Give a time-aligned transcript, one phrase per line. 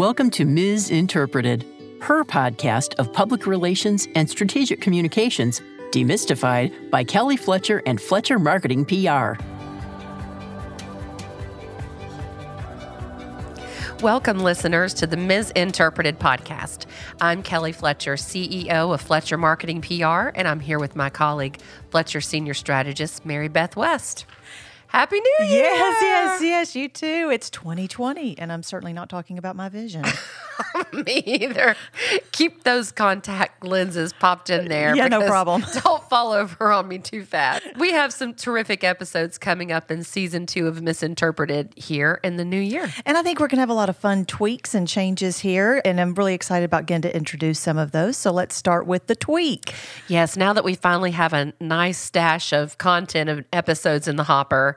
[0.00, 0.90] Welcome to Ms.
[0.90, 1.62] Interpreted,
[2.00, 5.60] her podcast of public relations and strategic communications,
[5.90, 9.34] demystified by Kelly Fletcher and Fletcher Marketing PR.
[14.02, 15.50] Welcome, listeners, to the Ms.
[15.50, 16.86] Interpreted podcast.
[17.20, 21.60] I'm Kelly Fletcher, CEO of Fletcher Marketing PR, and I'm here with my colleague,
[21.90, 24.24] Fletcher Senior Strategist, Mary Beth West.
[24.90, 25.62] Happy New Year!
[25.62, 27.30] Yes, yes, yes, you too.
[27.32, 30.04] It's 2020, and I'm certainly not talking about my vision.
[30.92, 31.76] Me either.
[32.32, 34.94] Keep those contact lenses popped in there.
[34.94, 35.64] Yeah, no problem.
[35.82, 37.62] Don't fall over on me too fast.
[37.78, 42.44] We have some terrific episodes coming up in season two of Misinterpreted here in the
[42.44, 42.90] new year.
[43.06, 45.80] And I think we're going to have a lot of fun tweaks and changes here,
[45.84, 48.16] and I'm really excited about getting to introduce some of those.
[48.16, 49.74] So let's start with the tweak.
[50.08, 54.24] Yes, now that we finally have a nice stash of content of episodes in the
[54.24, 54.76] hopper,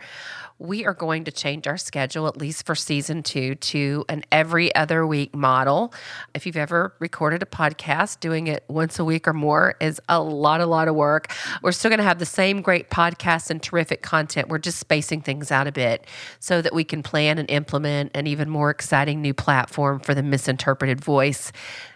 [0.64, 4.74] we are going to change our schedule, at least for season two, to an every
[4.76, 5.94] other week model.
[6.34, 10.22] If you've ever recorded a podcast, doing it once a week or more is a
[10.22, 11.34] lot, a lot of work.
[11.62, 14.48] We're still going to have the same great podcasts and terrific content.
[14.48, 16.08] We're just spacing things out a bit
[16.40, 20.24] so that we can plan and implement an even more exciting new platform for the
[20.24, 21.52] misinterpreted voice.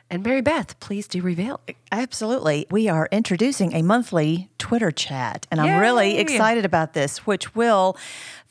[0.10, 1.60] And Mary Beth, please do reveal.
[1.92, 2.66] Absolutely.
[2.72, 7.98] We are introducing a monthly Twitter chat, and I'm really excited about this, which will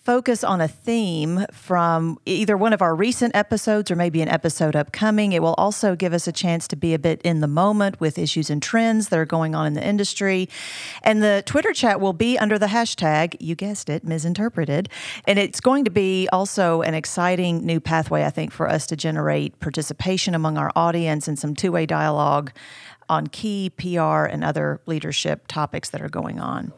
[0.06, 4.76] focus on a theme from either one of our recent episodes or maybe an episode
[4.76, 5.32] upcoming.
[5.32, 8.16] It will also give us a chance to be a bit in the moment with
[8.16, 10.48] issues and trends that are going on in the industry.
[11.02, 14.88] And the Twitter chat will be under the hashtag, you guessed it, misinterpreted.
[15.24, 18.94] And it's going to be also an exciting new pathway, I think, for us to
[18.94, 22.52] generate participation among our audience and some two way dialogue
[23.08, 26.72] on key PR and other leadership topics that are going on.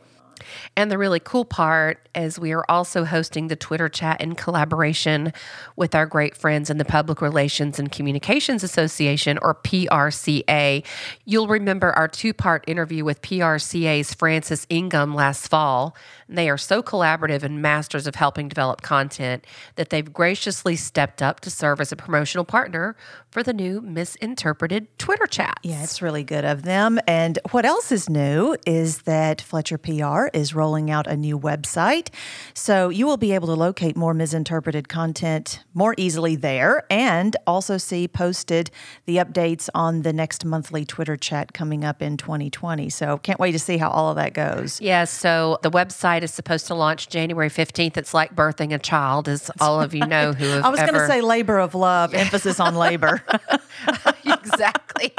[0.76, 5.32] And the really cool part is we are also hosting the Twitter chat in collaboration
[5.76, 10.84] with our great friends in the Public Relations and Communications Association, or PRCA.
[11.24, 15.96] You'll remember our two part interview with PRCA's Francis Ingham last fall.
[16.28, 19.46] They are so collaborative and masters of helping develop content
[19.76, 22.96] that they've graciously stepped up to serve as a promotional partner
[23.30, 25.58] for the new Misinterpreted Twitter chat.
[25.62, 26.98] Yeah, it's really good of them.
[27.06, 32.08] And what else is new is that Fletcher PR is rolling out a new website.
[32.54, 37.78] So you will be able to locate more misinterpreted content more easily there and also
[37.78, 38.70] see posted
[39.06, 42.88] the updates on the next monthly Twitter chat coming up in 2020.
[42.90, 44.80] So can't wait to see how all of that goes.
[44.80, 47.96] Yeah, so the website is supposed to launch January 15th.
[47.96, 50.94] It's like birthing a child, as all of you know who have I was going
[50.94, 53.22] to say labor of love, emphasis on labor.
[54.24, 55.12] exactly.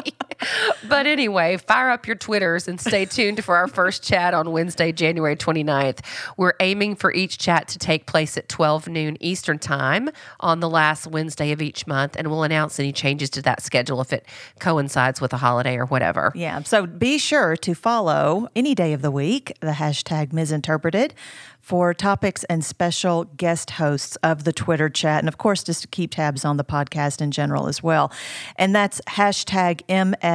[0.88, 4.92] but anyway, fire up your Twitters and stay tuned for our first chat on Wednesday,
[4.92, 6.00] January 29th.
[6.38, 10.70] We're aiming for each chat to take place at 12 noon Eastern Time on the
[10.70, 14.26] last Wednesday of each month, and we'll announce any changes to that schedule if it
[14.60, 16.32] coincides with a holiday or whatever.
[16.36, 16.64] Yeah.
[16.64, 21.14] So be sure to follow any day of the week the hashtag misinterpreted
[21.62, 25.20] for topics and special guest hosts of the Twitter chat.
[25.20, 28.12] And of course, just to keep tabs on the podcast in general as well.
[28.56, 30.29] And that's hashtag MS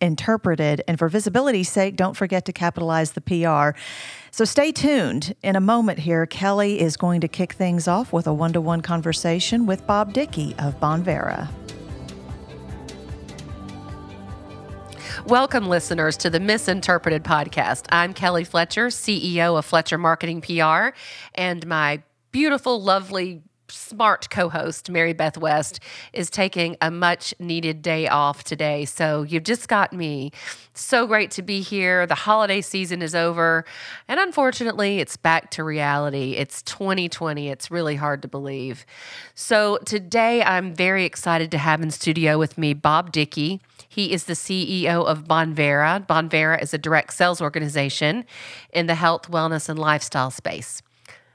[0.00, 0.82] interpreted.
[0.86, 3.78] And for visibility's sake, don't forget to capitalize the PR.
[4.30, 5.34] So stay tuned.
[5.42, 8.60] In a moment here, Kelly is going to kick things off with a one to
[8.60, 11.48] one conversation with Bob Dickey of Bonvera.
[15.26, 17.86] Welcome, listeners, to the Misinterpreted Podcast.
[17.90, 20.96] I'm Kelly Fletcher, CEO of Fletcher Marketing PR,
[21.34, 22.02] and my
[22.32, 25.80] beautiful, lovely, smart co host, Mary Beth West,
[26.12, 28.84] is taking a much needed day off today.
[28.84, 30.32] So you've just got me.
[30.74, 32.06] So great to be here.
[32.06, 33.64] The holiday season is over,
[34.08, 36.32] and unfortunately, it's back to reality.
[36.32, 37.48] It's 2020.
[37.48, 38.86] It's really hard to believe.
[39.34, 43.60] So today, I'm very excited to have in studio with me Bob Dickey.
[43.88, 46.06] He is the CEO of Bonvera.
[46.06, 48.24] Bonvera is a direct sales organization
[48.72, 50.80] in the health, wellness, and lifestyle space.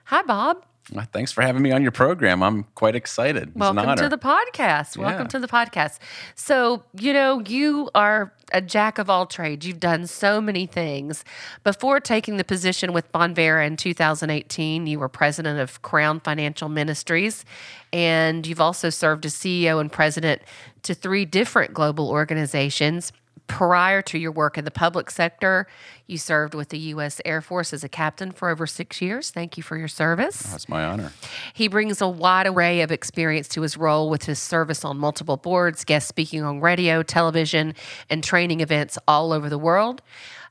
[0.06, 0.66] Hi, Bob.
[0.94, 2.44] Well, Thanks for having me on your program.
[2.44, 3.48] I'm quite excited.
[3.50, 4.98] It's Welcome to the podcast.
[4.98, 5.28] Welcome Yeah.
[5.30, 5.98] to the podcast.
[6.36, 9.66] So, you know, you are a jack of all trades.
[9.66, 11.26] You've done so many things.
[11.64, 17.46] Before taking the position with Bonvera in 2018, you were president of Crown Financial Ministries,
[17.92, 20.44] and you've also served as CEO and president
[20.84, 23.12] to three different global organizations.
[23.48, 25.68] Prior to your work in the public sector,
[26.08, 27.22] you served with the U.S.
[27.24, 29.30] Air Force as a captain for over six years.
[29.30, 30.44] Thank you for your service.
[30.48, 31.12] Oh, that's my honor.
[31.54, 35.38] He brings a wide array of experience to his role with his service on multiple
[35.38, 37.76] boards, guest speaking on radio, television,
[38.10, 40.02] and training events all over the world.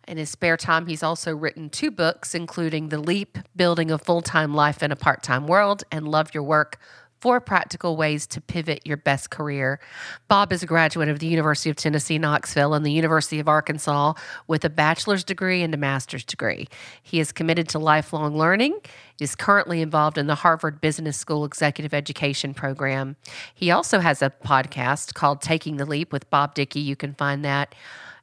[0.07, 4.21] In his spare time, he's also written two books, including The Leap Building a Full
[4.21, 6.79] Time Life in a Part Time World and Love Your Work
[7.25, 9.81] four practical ways to pivot your best career.
[10.29, 14.13] Bob is a graduate of the University of Tennessee, Knoxville, and the University of Arkansas
[14.47, 16.69] with a bachelor's degree and a master's degree.
[17.03, 18.79] He is committed to lifelong learning,
[19.17, 23.17] he is currently involved in the Harvard Business School Executive Education Program.
[23.55, 26.81] He also has a podcast called Taking the Leap with Bob Dickey.
[26.81, 27.75] You can find that.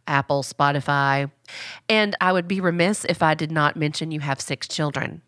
[0.05, 1.31] Apple, Spotify.
[1.89, 5.23] And I would be remiss if I did not mention you have six children.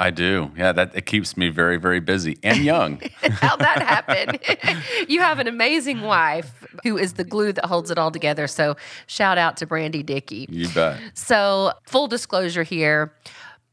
[0.00, 0.50] I do.
[0.56, 3.00] Yeah, that it keeps me very, very busy and young.
[3.20, 4.38] How'd that happened?
[5.08, 8.46] you have an amazing wife who is the glue that holds it all together.
[8.46, 8.76] So
[9.06, 10.46] shout out to Brandy Dickey.
[10.48, 10.98] You bet.
[11.12, 13.14] So full disclosure here.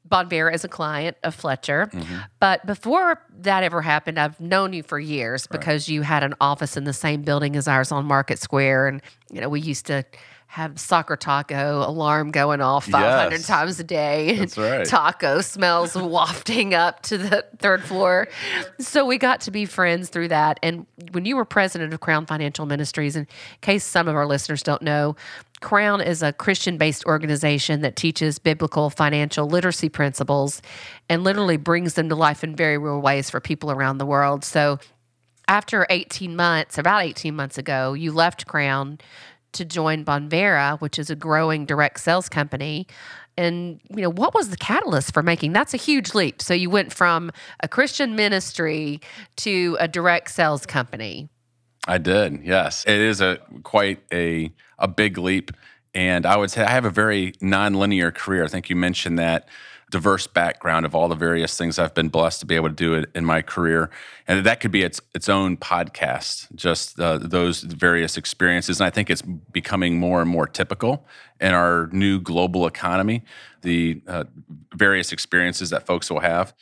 [0.04, 1.90] Bon Bonvera is a client of Fletcher.
[1.92, 2.16] Mm-hmm.
[2.40, 5.96] But before that ever happened, I've known you for years because right.
[5.96, 8.88] you had an office in the same building as ours on Market Square.
[8.88, 9.02] And,
[9.32, 10.06] you know, we used to
[10.48, 13.48] have soccer taco alarm going off 500 yes.
[13.48, 14.38] times a day.
[14.38, 14.86] That's right.
[14.88, 18.30] Taco smells wafting up to the third floor.
[18.80, 20.58] So we got to be friends through that.
[20.64, 23.28] And when you were president of Crown Financial Ministries, in
[23.62, 25.18] case some of our listeners don't know,
[25.60, 30.62] Crown is a Christian based organization that teaches biblical financial literacy principles
[31.10, 34.46] and literally brings them to life in very real ways for people around the world.
[34.46, 34.80] So
[35.48, 39.00] after 18 months, about 18 months ago, you left Crown
[39.58, 42.88] to join Bonvera, which is a growing direct sales company.
[43.38, 46.42] And you know, what was the catalyst for making that's a huge leap.
[46.42, 47.32] So you went from
[47.62, 49.00] a Christian ministry
[49.38, 51.30] to a direct sales company.
[51.88, 52.42] I did.
[52.44, 52.84] Yes.
[52.88, 55.52] It is a quite a a big leap
[55.94, 58.44] and I would say I have a very nonlinear career.
[58.44, 59.48] I think you mentioned that
[59.90, 63.06] diverse background of all the various things I've been blessed to be able to do
[63.16, 63.90] in my career,
[64.28, 66.54] and that could be its its own podcast.
[66.56, 71.06] Just uh, those various experiences, and I think it's becoming more and more typical
[71.40, 73.24] in our new global economy.
[73.62, 74.26] The uh,
[74.74, 76.54] various experiences that folks will have.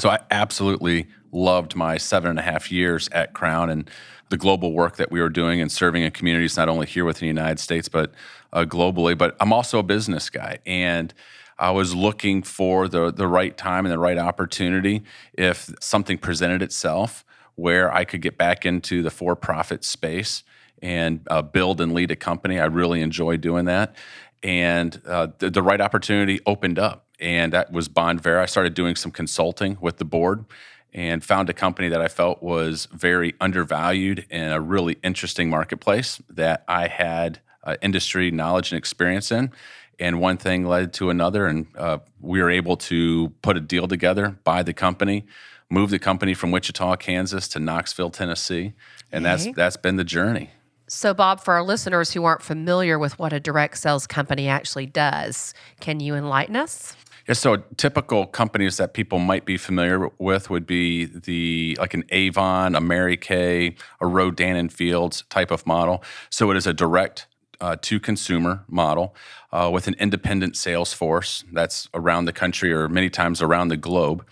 [0.00, 3.90] So I absolutely loved my seven and a half years at Crown and
[4.30, 7.20] the global work that we were doing and serving in communities not only here within
[7.20, 8.12] the United States but
[8.52, 9.16] uh, globally.
[9.16, 11.12] But I'm also a business guy and
[11.58, 15.02] I was looking for the the right time and the right opportunity
[15.32, 17.24] if something presented itself
[17.54, 20.42] where I could get back into the for profit space
[20.82, 22.58] and uh, build and lead a company.
[22.58, 23.94] I really enjoy doing that.
[24.42, 28.42] And uh, the, the, right opportunity opened up, and that was Bonvera.
[28.42, 30.44] I started doing some consulting with the board
[30.92, 36.20] and found a company that I felt was very undervalued in a really interesting marketplace
[36.28, 39.50] that I had uh, industry knowledge and experience in
[39.98, 43.88] and one thing led to another, and uh, we were able to put a deal
[43.88, 45.26] together, buy the company,
[45.70, 48.74] move the company from Wichita, Kansas, to Knoxville, Tennessee,
[49.12, 50.50] and that's that's been the journey.
[50.86, 54.86] So, Bob, for our listeners who aren't familiar with what a direct sales company actually
[54.86, 56.94] does, can you enlighten us?
[57.26, 62.04] Yeah, so typical companies that people might be familiar with would be the like an
[62.10, 66.02] Avon, a Mary Kay, a Rodan and Fields type of model.
[66.28, 67.26] So it is a direct
[67.60, 69.14] uh, to consumer model
[69.52, 73.76] uh, with an independent sales force that's around the country or many times around the
[73.76, 74.26] globe.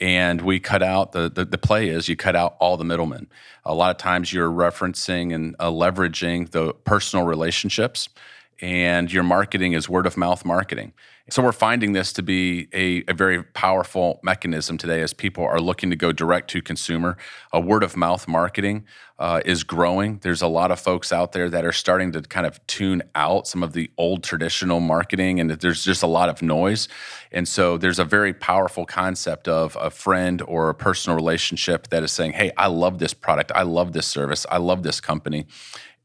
[0.00, 3.28] And we cut out the, the, the play is you cut out all the middlemen.
[3.64, 8.08] A lot of times you're referencing and uh, leveraging the personal relationships,
[8.60, 10.92] and your marketing is word of mouth marketing.
[11.28, 15.60] So we're finding this to be a, a, very powerful mechanism today as people are
[15.60, 17.16] looking to go direct to consumer.
[17.52, 18.84] A word of mouth marketing
[19.18, 20.18] uh, is growing.
[20.18, 23.48] There's a lot of folks out there that are starting to kind of tune out
[23.48, 26.86] some of the old traditional marketing, and there's just a lot of noise.
[27.32, 32.04] And so there's a very powerful concept of a friend or a personal relationship that
[32.04, 33.50] is saying, Hey, I love this product.
[33.52, 34.46] I love this service.
[34.48, 35.46] I love this company.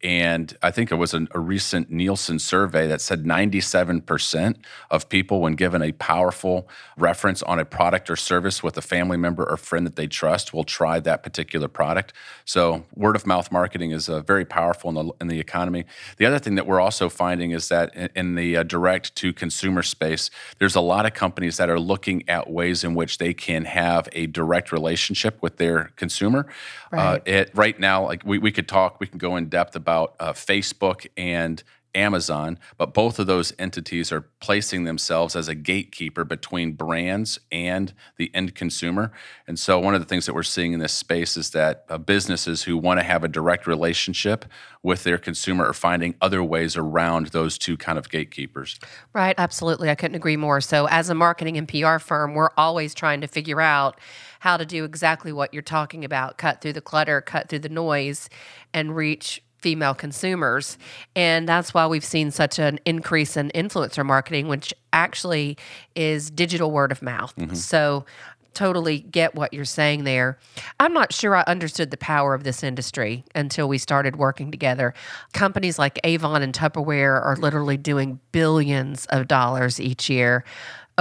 [0.03, 4.55] And I think it was a, a, recent Nielsen survey that said 97%
[4.89, 6.67] of people, when given a powerful
[6.98, 10.53] reference on a product or service with a family member or friend that they trust,
[10.53, 12.13] will try that particular product.
[12.46, 15.86] So, word of mouth marketing is uh, very powerful in the, in the economy.
[16.17, 19.34] The other thing that we're also finding is that in, in the uh, direct to
[19.34, 23.36] consumer space, there's a lot of companies that are looking at ways in which they
[23.36, 26.48] can have a direct relationship with their consumer.
[26.91, 29.48] Uh, right, uh, it, right now, like we, we could talk, we can go in
[29.48, 35.36] depth about about uh, Facebook and Amazon, but both of those entities are placing themselves
[35.36, 39.12] as a gatekeeper between brands and the end consumer.
[39.45, 41.98] And so, one of the things that we're seeing in this space is that uh,
[41.98, 44.45] businesses who want to have a direct relationship
[44.81, 48.79] with their consumer are finding other ways around those two kind of gatekeepers.
[49.12, 49.89] Right, absolutely.
[49.89, 50.62] I couldn't agree more.
[50.62, 54.00] So, as a marketing and PR firm, we're always trying to figure out
[54.39, 57.69] how to do exactly what you're talking about cut through the clutter, cut through the
[57.69, 58.29] noise,
[58.74, 60.77] and reach female consumers.
[61.15, 65.58] And that's why we've seen such an increase in influencer marketing, which actually
[65.96, 67.34] is digital word of mouth.
[67.36, 67.56] Mm-hmm.
[67.56, 68.06] So
[68.53, 70.38] totally get what you're saying there.
[70.80, 74.94] I'm not sure I understood the power of this industry until we started working together.
[75.34, 80.44] Companies like Avon and Tupperware are literally doing billions of dollars each year.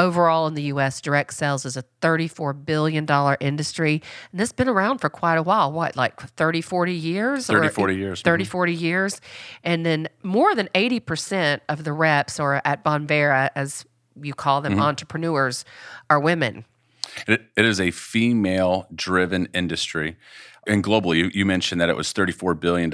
[0.00, 3.06] Overall, in the US, direct sales is a $34 billion
[3.38, 4.02] industry.
[4.32, 5.70] And this has been around for quite a while.
[5.70, 7.46] What, like 30, 40 years?
[7.46, 8.22] 30, 40 years.
[8.22, 8.50] 30, mm-hmm.
[8.50, 9.20] 40 years.
[9.62, 13.84] And then more than 80% of the reps, or at Bonvera, as
[14.22, 14.82] you call them, mm-hmm.
[14.82, 15.66] entrepreneurs,
[16.08, 16.64] are women.
[17.26, 20.16] It, it is a female driven industry.
[20.66, 22.90] And globally, you, you mentioned that it was $34 billion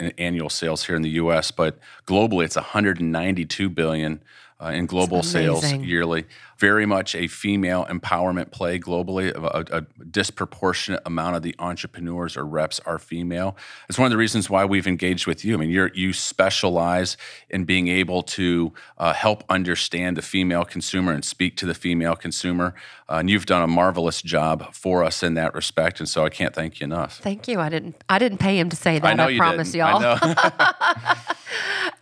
[0.00, 4.22] in annual sales here in the US, but globally, it's $192 billion
[4.60, 6.26] uh, in global sales yearly.
[6.58, 9.34] Very much a female empowerment play globally.
[9.34, 13.56] A, a- disproportionate amount of the entrepreneurs or reps are female.
[13.88, 15.54] It's one of the reasons why we've engaged with you.
[15.54, 17.16] I mean, you're, you specialize
[17.50, 22.16] in being able to uh, help understand the female consumer and speak to the female
[22.16, 22.74] consumer.
[23.08, 26.00] Uh, and you've done a marvelous job for us in that respect.
[26.00, 27.18] And so I can't thank you enough.
[27.18, 27.60] Thank you.
[27.60, 28.02] I didn't.
[28.08, 29.20] I didn't pay him to say that.
[29.20, 29.88] I I you promise didn't.
[29.88, 30.18] y'all.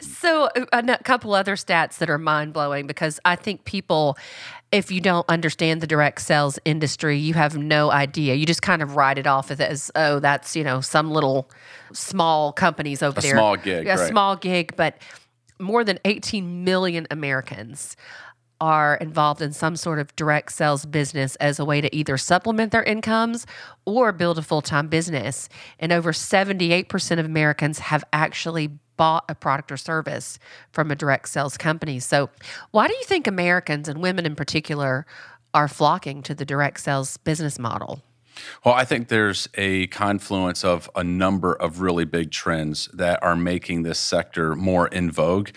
[0.00, 4.18] So, a a couple other stats that are mind blowing because I think people,
[4.72, 8.34] if you don't understand the direct sales industry, you have no idea.
[8.34, 11.48] You just kind of write it off as, oh, that's you know some little
[11.92, 14.08] small companies over A there, small gig, a right.
[14.08, 14.98] small gig, but
[15.58, 17.96] more than 18 million Americans
[18.60, 22.72] are involved in some sort of direct sales business as a way to either supplement
[22.72, 23.46] their incomes
[23.84, 25.48] or build a full time business.
[25.78, 30.38] And over 78% of Americans have actually bought a product or service
[30.72, 31.98] from a direct sales company.
[31.98, 32.30] So,
[32.70, 35.06] why do you think Americans and women in particular
[35.54, 38.02] are flocking to the direct sales business model?
[38.64, 43.36] Well, I think there's a confluence of a number of really big trends that are
[43.36, 45.50] making this sector more in vogue.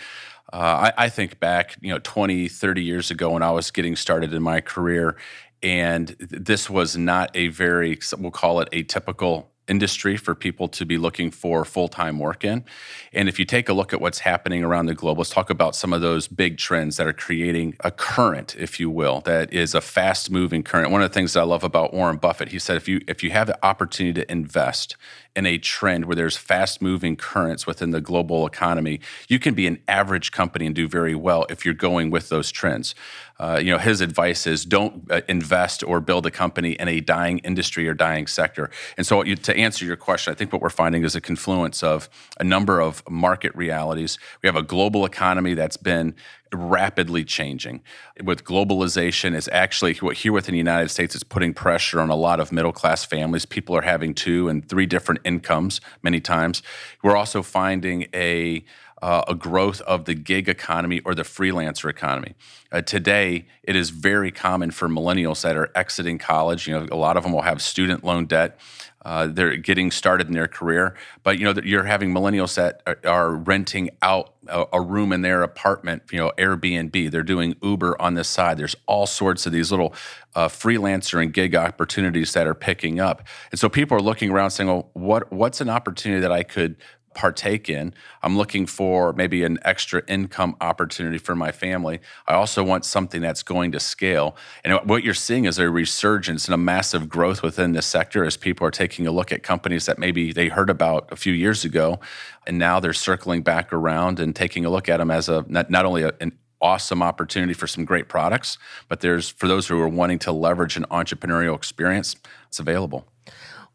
[0.52, 3.96] Uh, I, I think back, you know, 20, 30 years ago when I was getting
[3.96, 5.16] started in my career,
[5.62, 10.68] and th- this was not a very, we'll call it a typical industry for people
[10.68, 12.64] to be looking for full-time work in.
[13.12, 15.74] And if you take a look at what's happening around the globe, let's talk about
[15.76, 19.74] some of those big trends that are creating a current, if you will, that is
[19.74, 20.90] a fast-moving current.
[20.90, 23.22] One of the things that I love about Warren Buffett, he said if you if
[23.22, 24.96] you have the opportunity to invest
[25.36, 29.80] in a trend where there's fast-moving currents within the global economy, you can be an
[29.86, 32.94] average company and do very well if you're going with those trends.
[33.38, 37.00] Uh, you know, his advice is don't uh, invest or build a company in a
[37.00, 38.70] dying industry or dying sector.
[38.98, 41.82] And so, you, to answer your question, I think what we're finding is a confluence
[41.82, 44.18] of a number of market realities.
[44.42, 46.14] We have a global economy that's been
[46.52, 47.82] rapidly changing.
[48.22, 52.40] With globalization, is actually here within the United States, it's putting pressure on a lot
[52.40, 53.46] of middle class families.
[53.46, 56.62] People are having two and three different incomes many times.
[57.02, 58.64] We're also finding a
[59.02, 62.34] uh, a growth of the gig economy or the freelancer economy.
[62.70, 66.66] Uh, today, it is very common for millennials that are exiting college.
[66.66, 68.58] You know, a lot of them will have student loan debt.
[69.02, 73.30] Uh, they're getting started in their career, but you know you're having millennials that are,
[73.34, 76.02] renting out a, a room in their apartment.
[76.12, 77.10] You know, Airbnb.
[77.10, 78.58] They're doing Uber on this side.
[78.58, 79.94] There's all sorts of these little
[80.34, 84.50] uh, freelancer and gig opportunities that are picking up, and so people are looking around
[84.50, 86.76] saying, "Well, what what's an opportunity that I could
[87.14, 87.92] partake in.
[88.22, 92.00] I'm looking for maybe an extra income opportunity for my family.
[92.28, 94.36] I also want something that's going to scale.
[94.64, 98.36] And what you're seeing is a resurgence and a massive growth within this sector as
[98.36, 101.64] people are taking a look at companies that maybe they heard about a few years
[101.64, 101.98] ago
[102.46, 105.70] and now they're circling back around and taking a look at them as a not,
[105.70, 109.80] not only a, an awesome opportunity for some great products, but there's for those who
[109.80, 112.16] are wanting to leverage an entrepreneurial experience,
[112.48, 113.06] it's available.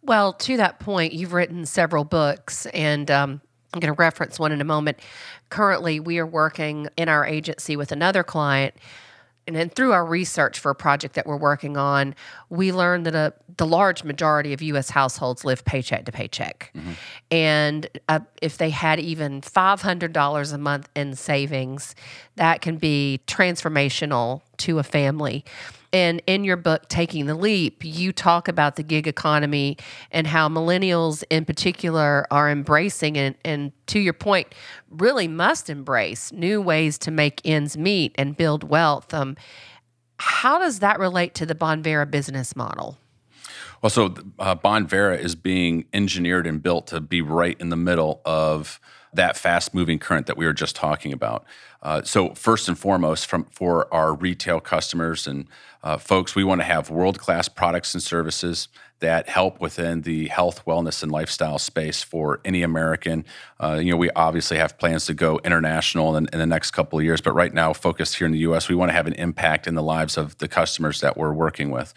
[0.05, 3.41] Well, to that point, you've written several books, and um,
[3.73, 4.99] I'm going to reference one in a moment.
[5.49, 8.75] Currently, we are working in our agency with another client.
[9.47, 12.15] And then through our research for a project that we're working on,
[12.49, 14.89] we learned that a, the large majority of U.S.
[14.91, 16.71] households live paycheck to paycheck.
[17.29, 21.95] And uh, if they had even $500 a month in savings,
[22.37, 25.45] that can be transformational to a family.
[25.95, 29.77] And in your book, Taking the Leap, you talk about the gig economy
[30.11, 34.53] and how millennials in particular are embracing and, and to your point,
[34.89, 39.13] really must embrace new ways to make ends meet and build wealth.
[39.13, 39.37] Um,
[40.19, 42.97] how does that relate to the Bonvera business model?
[43.81, 48.19] Well, so uh, Bonvera is being engineered and built to be right in the middle
[48.25, 48.81] of
[49.15, 51.45] that fast moving current that we were just talking about.
[51.81, 55.47] Uh, so, first and foremost, from for our retail customers and
[55.83, 58.69] uh, folks, we want to have world class products and services
[59.01, 63.23] that help within the health, wellness, and lifestyle space for any American.
[63.59, 66.97] Uh, you know, we obviously have plans to go international in, in, the next couple
[66.97, 69.13] of years, but right now, focused here in the U.S., we want to have an
[69.13, 71.93] impact in the lives of the customers that we're working with.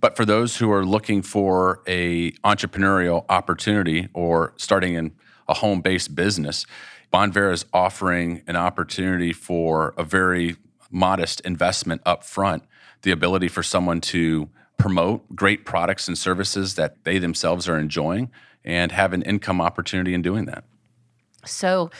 [0.00, 5.12] But for those who are looking for a entrepreneurial opportunity or starting in
[5.48, 6.66] a home-based business,
[7.12, 10.56] Bonvera is offering an opportunity for a very
[10.90, 12.64] modest investment up front,
[13.02, 18.30] the ability for someone to promote great products and services that they themselves are enjoying
[18.64, 20.64] and have an income opportunity in doing that.
[21.44, 21.90] So,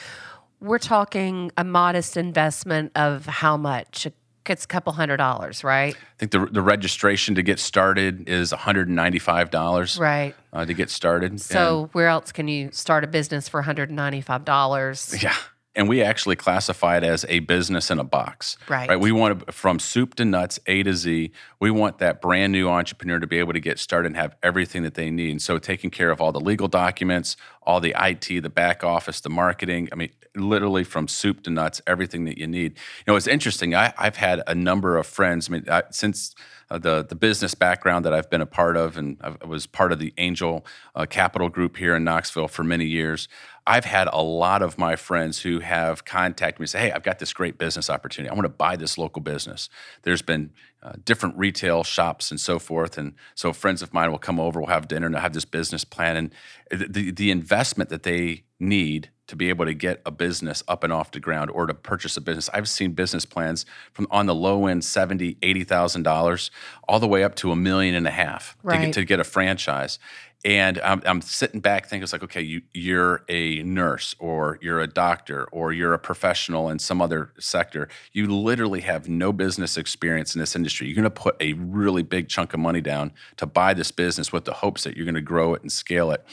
[0.61, 4.07] we're talking a modest investment of how much?
[4.49, 5.95] It's a couple hundred dollars, right?
[5.95, 9.99] I think the, the registration to get started is $195.
[9.99, 10.35] Right.
[10.51, 11.39] Uh, to get started.
[11.39, 15.21] So, and, where else can you start a business for $195?
[15.21, 15.35] Yeah
[15.79, 18.57] and we actually classify it as a business in a box.
[18.67, 18.89] Right.
[18.89, 18.99] Right.
[18.99, 21.31] We want to, from soup to nuts, A to Z.
[21.61, 24.83] We want that brand new entrepreneur to be able to get started and have everything
[24.83, 25.31] that they need.
[25.31, 29.21] And so, taking care of all the legal documents, all the IT, the back office,
[29.21, 29.87] the marketing.
[29.91, 32.73] I mean, literally from soup to nuts, everything that you need.
[32.73, 33.75] You know, it's interesting.
[33.75, 35.49] I, have had a number of friends.
[35.49, 36.35] I mean, I, since
[36.71, 39.91] uh, the the business background that I've been a part of, and I was part
[39.91, 43.27] of the Angel uh, Capital Group here in Knoxville for many years.
[43.65, 47.03] I've had a lot of my friends who have contacted me and say, "Hey, I've
[47.03, 48.29] got this great business opportunity.
[48.29, 49.69] I want to buy this local business."
[50.03, 54.19] There's been uh, different retail shops and so forth, and so friends of mine will
[54.19, 56.33] come over, we'll have dinner, and I have this business plan, and
[56.71, 60.91] the the investment that they need to be able to get a business up and
[60.91, 62.49] off the ground or to purchase a business.
[62.51, 66.49] I've seen business plans from on the low end, seventy, eighty thousand dollars,
[66.87, 68.79] all the way up to a million and a half right.
[68.79, 69.99] to, get, to get a franchise.
[70.45, 74.79] And I'm, I'm sitting back thinking, it's like, okay, you, you're a nurse or you're
[74.79, 77.89] a doctor or you're a professional in some other sector.
[78.13, 80.87] You literally have no business experience in this industry.
[80.87, 84.31] You're going to put a really big chunk of money down to buy this business
[84.31, 86.25] with the hopes that you're going to grow it and scale it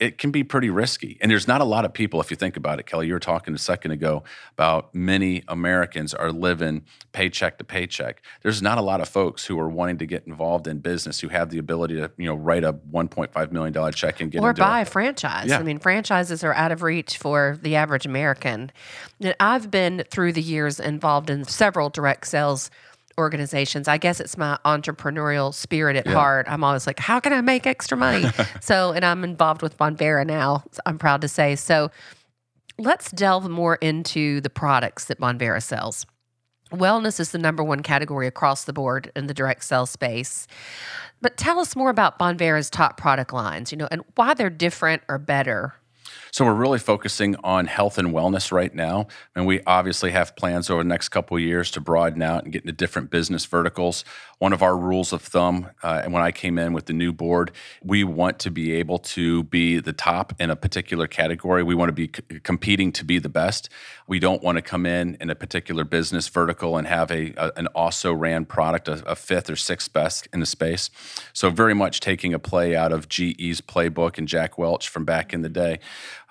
[0.00, 1.18] it can be pretty risky.
[1.20, 3.20] And there's not a lot of people, if you think about it, Kelly, you were
[3.20, 8.22] talking a second ago about many Americans are living paycheck to paycheck.
[8.42, 11.28] There's not a lot of folks who are wanting to get involved in business who
[11.28, 14.80] have the ability to, you know, write a $1.5 million check and get or buy
[14.80, 14.88] it.
[14.88, 15.48] a franchise.
[15.50, 15.58] Yeah.
[15.58, 18.72] I mean, franchises are out of reach for the average American.
[19.20, 22.70] And I've been through the years involved in several direct sales
[23.20, 23.86] organizations.
[23.86, 26.14] I guess it's my entrepreneurial spirit at yeah.
[26.14, 26.46] heart.
[26.48, 28.24] I'm always like, how can I make extra money?
[28.60, 31.54] so, and I'm involved with Bonvera now, I'm proud to say.
[31.54, 31.90] So,
[32.78, 36.06] let's delve more into the products that Bonvera sells.
[36.72, 40.46] Wellness is the number one category across the board in the direct sales space.
[41.20, 45.02] But tell us more about Bonvera's top product lines, you know, and why they're different
[45.08, 45.74] or better
[46.32, 50.70] so we're really focusing on health and wellness right now, and we obviously have plans
[50.70, 54.04] over the next couple of years to broaden out and get into different business verticals.
[54.38, 57.12] One of our rules of thumb, uh, and when I came in with the new
[57.12, 57.50] board,
[57.82, 61.62] we want to be able to be the top in a particular category.
[61.62, 63.68] We want to be c- competing to be the best.
[64.06, 67.52] We don't want to come in in a particular business vertical and have a, a
[67.56, 70.90] an also ran product a, a fifth or sixth best in the space.
[71.32, 75.34] So very much taking a play out of GE's playbook and Jack Welch from back
[75.34, 75.80] in the day.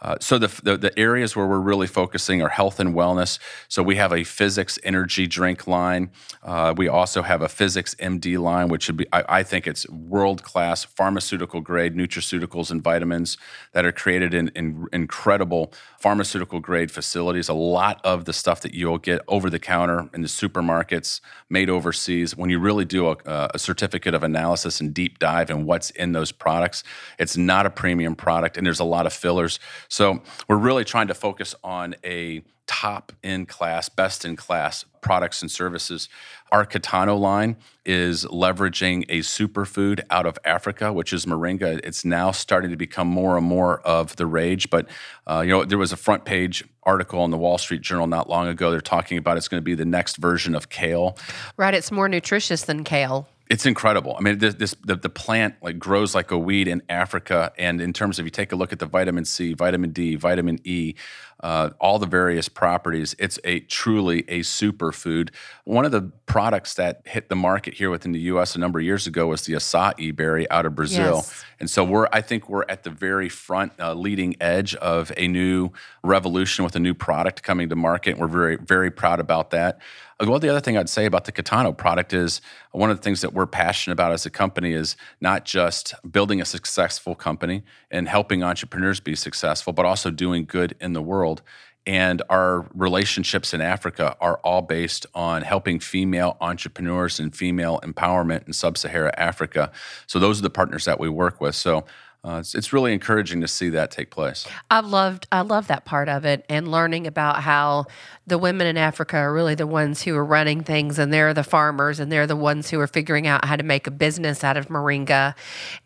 [0.01, 3.39] Uh, so the, the, the areas where we're really focusing are health and wellness.
[3.67, 6.11] So we have a physics energy drink line.
[6.41, 9.87] Uh, we also have a physics MD line, which should be I, I think it's
[9.89, 13.37] world class pharmaceutical grade nutraceuticals and vitamins
[13.73, 17.49] that are created in, in incredible pharmaceutical grade facilities.
[17.49, 21.69] A lot of the stuff that you'll get over the counter in the supermarkets, made
[21.69, 22.37] overseas.
[22.37, 23.17] When you really do a,
[23.53, 26.83] a certificate of analysis and deep dive in what's in those products,
[27.17, 29.59] it's not a premium product, and there's a lot of fillers.
[29.89, 35.41] So we're really trying to focus on a top in class, best in class products
[35.41, 36.07] and services.
[36.51, 41.79] Our Kitano line is leveraging a superfood out of Africa, which is moringa.
[41.83, 44.69] It's now starting to become more and more of the rage.
[44.69, 44.87] But
[45.25, 48.29] uh, you know, there was a front page article in the Wall Street Journal not
[48.29, 48.69] long ago.
[48.69, 51.17] They're talking about it's going to be the next version of kale.
[51.57, 51.73] Right.
[51.73, 53.27] It's more nutritious than kale.
[53.49, 54.15] It's incredible.
[54.15, 57.81] I mean, this, this the, the plant like grows like a weed in Africa, and
[57.81, 60.93] in terms of you take a look at the vitamin C, vitamin D, vitamin E,
[61.39, 65.31] uh, all the various properties, it's a truly a superfood.
[65.63, 68.55] One of the products that hit the market here within the U.S.
[68.55, 71.43] a number of years ago was the acai berry out of Brazil, yes.
[71.59, 75.27] and so we're I think we're at the very front, uh, leading edge of a
[75.27, 75.71] new
[76.03, 78.19] revolution with a new product coming to market.
[78.19, 79.79] We're very very proud about that.
[80.21, 83.21] Well, the other thing I'd say about the Kitano product is one of the things
[83.21, 88.09] that we're passionate about as a company is not just building a successful company and
[88.09, 91.41] helping entrepreneurs be successful, but also doing good in the world.
[91.85, 98.45] And our relationships in Africa are all based on helping female entrepreneurs and female empowerment
[98.45, 99.71] in sub Saharan Africa.
[100.05, 101.55] So those are the partners that we work with.
[101.55, 101.85] So
[102.23, 104.45] uh, it's, it's really encouraging to see that take place.
[104.69, 107.85] I loved I love that part of it and learning about how
[108.27, 111.45] the women in Africa are really the ones who are running things and they're the
[111.45, 114.57] farmers and they're the ones who are figuring out how to make a business out
[114.57, 115.33] of moringa.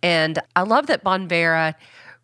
[0.02, 1.76] And I love that Bonvera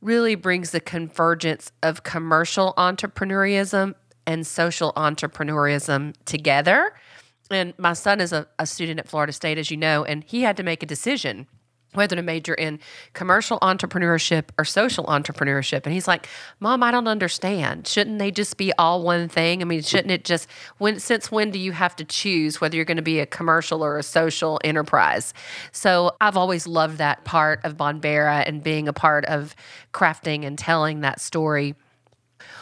[0.02, 3.94] really brings the convergence of commercial entrepreneurism
[4.26, 6.94] and social entrepreneurism together.
[7.52, 10.42] And my son is a, a student at Florida State, as you know, and he
[10.42, 11.48] had to make a decision
[11.94, 12.80] whether to major in
[13.14, 15.86] commercial entrepreneurship or social entrepreneurship.
[15.86, 16.28] And he's like,
[16.60, 17.88] Mom, I don't understand.
[17.88, 19.62] Shouldn't they just be all one thing?
[19.62, 20.48] I mean, shouldn't it just
[20.78, 23.84] when since when do you have to choose whether you're going to be a commercial
[23.84, 25.34] or a social enterprise?
[25.72, 29.56] So I've always loved that part of Bonvera and being a part of
[29.92, 31.76] crafting and telling that story.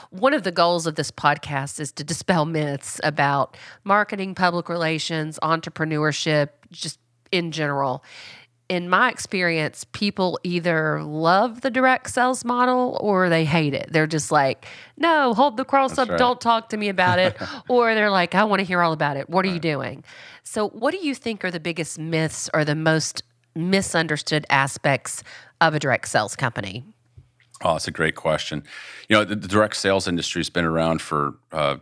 [0.10, 5.38] One of the goals of this podcast is to dispel myths about marketing, public relations,
[5.44, 6.98] entrepreneurship, just
[7.30, 8.04] in general
[8.70, 13.88] in my experience, people either love the direct sales model or they hate it.
[13.92, 14.66] They're just like,
[14.98, 16.20] no, hold the cross That's up, right.
[16.20, 17.38] don't talk to me about it.
[17.70, 19.30] or they're like, I want to hear all about it.
[19.30, 20.04] What are you doing?
[20.44, 23.24] So, what do you think are the biggest myths or the most
[23.56, 25.24] misunderstood aspects
[25.62, 26.84] of a direct sales company?
[27.64, 28.64] Oh, that's a great question.
[29.10, 31.78] You know, the, the direct sales industry has been around for uh,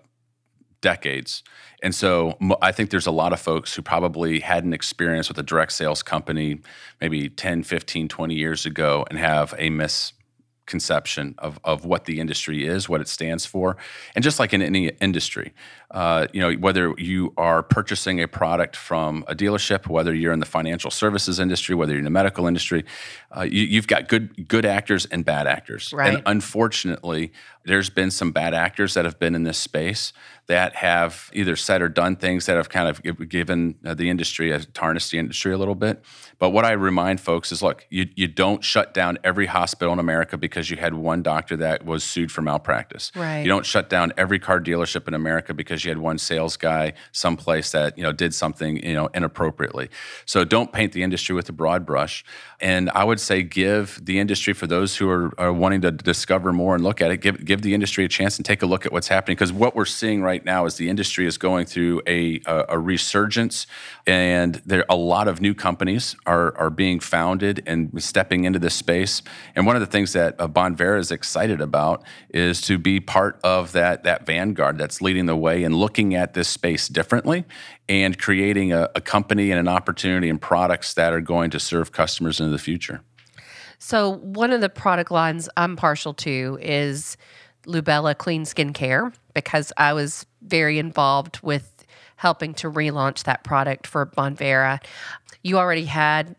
[0.86, 1.42] decades.
[1.82, 5.40] And so I think there's a lot of folks who probably had an experience with
[5.40, 6.60] a direct sales company
[7.02, 12.68] maybe 10, 15, 20 years ago and have a misconception of, of what the industry
[12.68, 13.78] is, what it stands for.
[14.14, 15.54] And just like in any industry,
[15.90, 20.40] uh, you know, whether you are purchasing a product from a dealership, whether you're in
[20.40, 22.86] the financial services industry, whether you're in the medical industry,
[23.36, 25.92] uh, you, you've got good good actors and bad actors.
[25.92, 26.14] Right.
[26.14, 27.32] And unfortunately,
[27.66, 30.14] there's been some bad actors that have been in this space
[30.48, 34.52] that have either said or done things that have kind of given uh, the industry,
[34.52, 36.04] a tarnished the industry a little bit.
[36.38, 40.00] But what I remind folks is look, you, you don't shut down every hospital in
[40.00, 43.12] America because you had one doctor that was sued for malpractice.
[43.16, 43.42] Right.
[43.42, 46.94] You don't shut down every car dealership in America because you had one sales guy
[47.12, 49.90] someplace that you know did something you know inappropriately.
[50.26, 52.24] So don't paint the industry with a broad brush.
[52.60, 56.54] And I would say give the industry for those who are, are wanting to discover
[56.54, 58.86] more and look at it, give give the industry a chance and take a look
[58.86, 62.02] at what's happening because what we're seeing right now is the industry is going through
[62.08, 63.68] a a, a resurgence,
[64.08, 68.74] and there a lot of new companies are are being founded and stepping into this
[68.74, 69.22] space.
[69.56, 73.40] And one of the things that uh, Bonvera is excited about is to be part
[73.44, 77.46] of that that vanguard that's leading the way and looking at this space differently
[77.88, 81.92] and creating a, a company and an opportunity and products that are going to serve
[81.92, 83.02] customers into the future.
[83.78, 87.18] So, one of the product lines I'm partial to is
[87.66, 91.86] Lubella Clean Skincare because I was very involved with
[92.18, 94.82] helping to relaunch that product for Bonvera.
[95.44, 96.36] You already had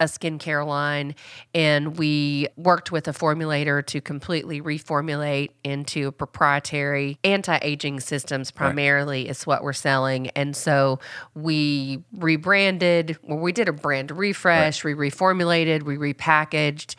[0.00, 1.14] a skincare line,
[1.54, 9.28] and we worked with a formulator to completely reformulate into a proprietary anti-aging systems primarily
[9.28, 10.28] is what we're selling.
[10.30, 10.98] And so
[11.34, 16.96] we rebranded, well, we did a brand refresh, we reformulated, we repackaged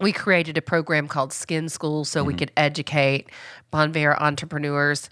[0.00, 3.30] we created a program called Skin School so we could educate
[3.70, 5.10] Bon Bonvera entrepreneurs.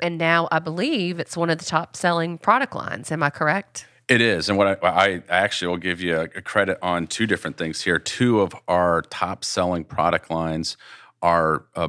[0.00, 3.10] And now I believe it's one of the top selling product lines.
[3.12, 3.86] Am I correct?
[4.08, 7.26] It is, and what I, I actually will give you a, a credit on two
[7.26, 7.98] different things here.
[7.98, 10.76] Two of our top selling product lines
[11.22, 11.88] are uh,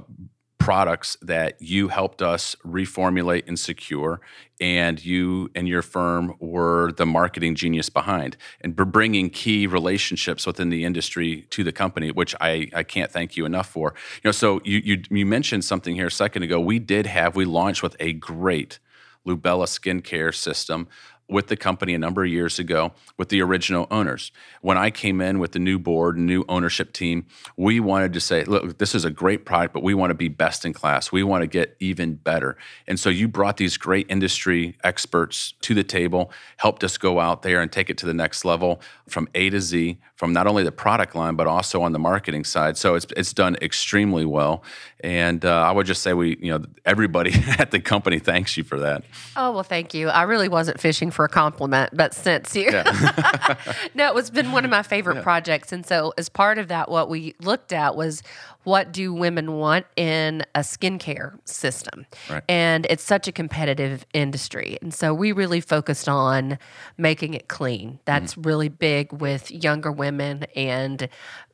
[0.68, 4.20] products that you helped us reformulate and secure,
[4.60, 10.68] and you and your firm were the marketing genius behind, and bringing key relationships within
[10.68, 13.94] the industry to the company, which I, I can't thank you enough for.
[14.16, 16.60] You know, so you you you mentioned something here a second ago.
[16.60, 18.80] We did have we launched with a great
[19.26, 20.90] Lubella skincare system
[21.30, 24.32] with the company a number of years ago with the original owners.
[24.62, 27.26] When I came in with the new board new ownership team,
[27.58, 30.30] we wanted to say, look, this is a great product, but we want to be
[30.30, 31.12] best in class.
[31.12, 32.58] We want to get even better.
[32.88, 37.42] And so you brought these great industry experts to the table, helped us go out
[37.42, 40.64] there and take it to the next level from A to Z, from not only
[40.64, 42.76] the product line, but also on the marketing side.
[42.76, 44.64] So it's, it's done extremely well.
[45.02, 48.64] And uh, I would just say we, you know, everybody at the company thanks you
[48.64, 49.04] for that.
[49.36, 50.10] Oh, well, thank you.
[50.10, 52.72] I really wasn't fishing for a compliment, but since you,
[53.94, 55.72] no, it's been one of my favorite projects.
[55.72, 58.24] And so, as part of that, what we looked at was
[58.68, 62.06] what do women want in a skincare system?
[62.30, 62.44] Right.
[62.50, 64.78] And it's such a competitive industry.
[64.82, 66.60] And so, we really focused on
[66.98, 68.00] making it clean.
[68.04, 68.46] That's mm.
[68.46, 71.08] really big with younger women and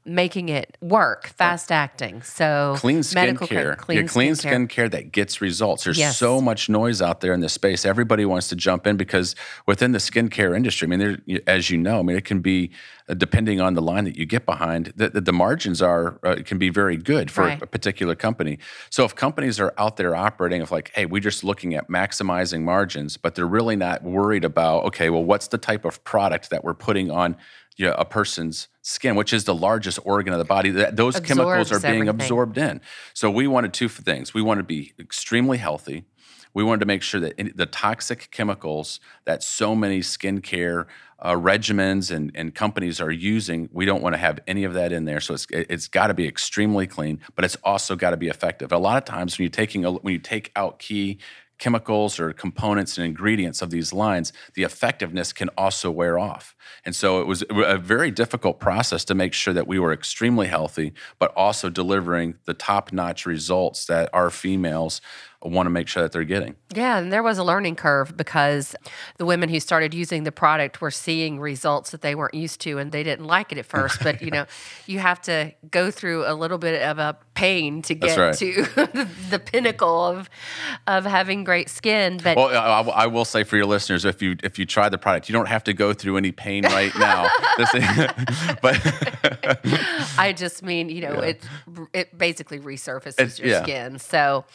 [0.06, 2.22] making it work, fast acting.
[2.22, 4.38] So clean skin medical care, clean, clean skincare.
[4.38, 5.86] skin care that gets results.
[5.86, 6.18] There's Yes.
[6.18, 7.86] so much noise out there in this space.
[7.86, 9.36] Everybody wants to jump in because
[9.66, 12.72] within the skincare industry, I mean, there, as you know, I mean, it can be
[13.10, 14.94] uh, depending on the line that you get behind.
[14.96, 17.62] The, the, the margins are uh, can be very good for Right.
[17.62, 18.60] a particular company.
[18.90, 22.62] So if companies are out there operating of like, hey, we're just looking at maximizing
[22.62, 26.64] margins, but they're really not worried about okay, well, what's the type of product that
[26.64, 27.36] we're putting on
[27.78, 30.70] you know, a person's skin, which is the largest organ of the body.
[30.72, 32.22] That those chemicals are Absorbs being everything.
[32.22, 32.82] absorbed in.
[33.14, 34.34] So we wanted two things.
[34.34, 36.06] We wanted to be extremely healthy.
[36.54, 40.86] We wanted to make sure that the toxic chemicals that so many skincare
[41.20, 44.92] uh, regimens and, and companies are using, we don't want to have any of that
[44.92, 45.20] in there.
[45.20, 48.72] So it's it's got to be extremely clean, but it's also got to be effective.
[48.72, 51.18] A lot of times when you're taking a, when you take out key
[51.64, 56.54] chemicals or components and ingredients of these lines, the effectiveness can also wear off.
[56.84, 60.48] And so it was a very difficult process to make sure that we were extremely
[60.48, 65.00] healthy, but also delivering the top notch results that our females
[65.44, 66.56] want to make sure that they're getting.
[66.76, 68.76] Yeah, and there was a learning curve because
[69.18, 72.78] the women who started using the product were seeing results that they weren't used to
[72.80, 74.02] and they didn't like it at first.
[74.04, 74.46] But you know,
[74.88, 78.36] you have to go through a little bit of a pain to get right.
[78.38, 78.64] to
[79.30, 80.30] the pinnacle of
[80.88, 82.20] of having great skin.
[82.24, 84.98] But Well, I, I- will say for your listeners, if you if you try the
[84.98, 87.28] product, you don't have to go through any pain right now.
[88.62, 88.80] But
[90.18, 91.44] I just mean, you know, it
[91.94, 93.64] it basically resurfaces It's- your yeah.
[93.64, 94.00] skin.
[94.00, 94.46] So,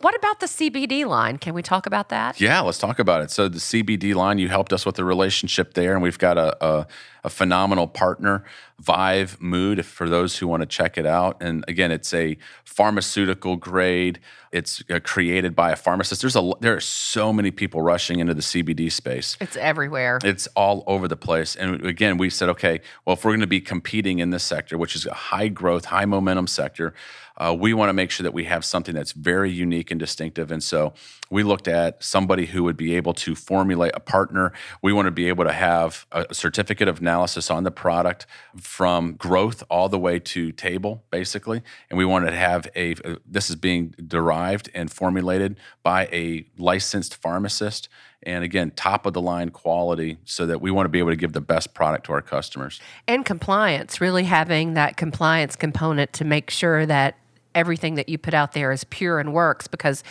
[0.00, 1.38] what about the CBD line?
[1.38, 2.40] Can we talk about that?
[2.40, 3.30] Yeah, let's talk about it.
[3.30, 6.64] So the CBD line, you helped us with the relationship there, and we've got a,
[6.64, 6.86] a,
[7.24, 8.44] a phenomenal partner,
[8.78, 11.40] Vive Mood, for those who want to check it out.
[11.40, 14.18] And again, it's a pharmaceutical grade.
[14.50, 16.20] It's uh, created by a pharmacist.
[16.20, 19.36] There's a there are so many people rushing into the CBD space.
[19.40, 20.18] It's everywhere.
[20.24, 21.56] It's all over the place.
[21.56, 24.76] And again, we said, okay, well, if we're going to be competing in this sector,
[24.76, 26.94] which is a high growth, high momentum sector,
[27.36, 30.50] uh, we want to make sure that we have something that's very unique and distinctive.
[30.50, 30.92] And so
[31.30, 34.52] we looked at somebody who would be able to formulate a partner.
[34.82, 38.26] We want to be able to have a certificate of analysis on the product
[38.60, 41.62] from growth all the way to table, basically.
[41.88, 42.94] And we wanted to have a,
[43.26, 47.88] this is being derived and formulated by a licensed pharmacist
[48.24, 51.16] and again top of the line quality so that we want to be able to
[51.16, 56.24] give the best product to our customers and compliance, really having that compliance component to
[56.24, 57.16] make sure that
[57.54, 60.02] everything that you put out there is pure and works because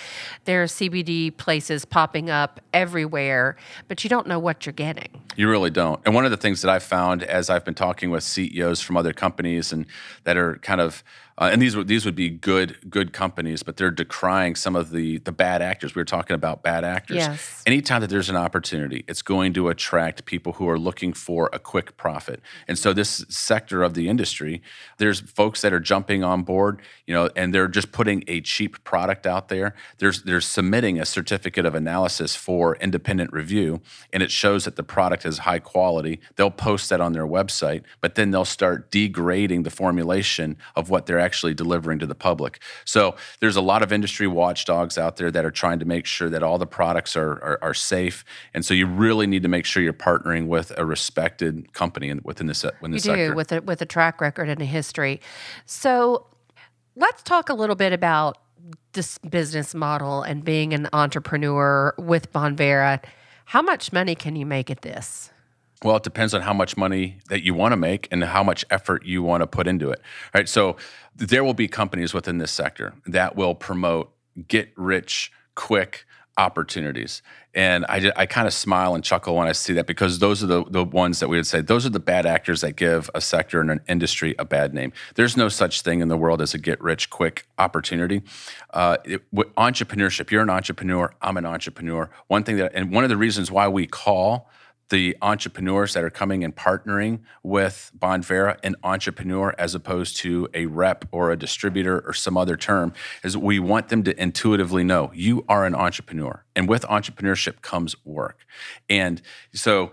[0.46, 5.22] there are CBD places popping up everywhere, but you don't know what you're getting.
[5.36, 8.12] you really don't and one of the things that i've found as i've been talking
[8.12, 9.86] with ceos from other companies and
[10.26, 11.04] that are kind of
[11.38, 14.92] uh, and these would these would be good good companies but they're decrying some of
[14.92, 15.96] the the bad actors.
[15.96, 17.18] We were talking about bad actors.
[17.18, 17.64] Yes.
[17.66, 21.60] anytime that there's an opportunity it's going to attract people who are looking for a
[21.60, 22.42] quick profit.
[22.68, 24.62] And so this sector of the industry
[24.98, 28.84] there's folks that are jumping on board you know and they're just putting a cheap
[28.84, 29.74] product out there.
[30.00, 34.84] There's they're submitting a certificate of analysis for independent review and it shows that the
[34.84, 36.20] product is high quality.
[36.36, 41.06] They'll post that on their website but then they'll start degrading the formulation of what
[41.06, 45.32] they're actually delivering to the public so there's a lot of industry watchdogs out there
[45.32, 48.66] that are trying to make sure that all the products are, are, are safe and
[48.66, 52.54] so you really need to make sure you're partnering with a respected company within the,
[52.54, 55.22] se- within the You sector do with a with a track record and a history.
[55.66, 56.28] So
[56.96, 58.38] let's talk a little bit about
[58.94, 63.04] this business model and being an entrepreneur with Bonvera.
[63.46, 65.32] How much money can you make at this?
[65.84, 68.64] Well, it depends on how much money that you want to make and how much
[68.70, 70.02] effort you want to put into it.
[70.34, 70.48] Right.
[70.48, 70.78] So
[71.16, 74.12] there will be companies within this sector that will promote
[74.48, 76.06] get rich quick
[76.38, 77.22] opportunities.
[77.54, 80.48] And I, I kind of smile and chuckle when I see that because those are
[80.48, 83.20] the, the ones that we would say, those are the bad actors that give a
[83.20, 84.94] sector and an industry a bad name.
[85.16, 88.22] There's no such thing in the world as a get rich quick opportunity.
[88.74, 92.10] Uh, it, entrepreneurship, you're an entrepreneur, I'm an entrepreneur.
[92.28, 94.50] One thing that, and one of the reasons why we call
[94.92, 100.66] the entrepreneurs that are coming and partnering with Bonvera an entrepreneur as opposed to a
[100.66, 105.10] rep or a distributor or some other term is we want them to intuitively know
[105.14, 108.46] you are an entrepreneur and with entrepreneurship comes work
[108.90, 109.22] and
[109.54, 109.92] so